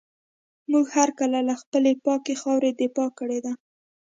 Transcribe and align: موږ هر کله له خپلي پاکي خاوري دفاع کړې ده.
موږ 0.71 0.85
هر 0.97 1.09
کله 1.19 1.39
له 1.47 1.53
خپلي 1.61 1.91
پاکي 2.05 2.35
خاوري 2.41 2.71
دفاع 2.81 3.09
کړې 3.19 3.39
ده. 3.45 3.53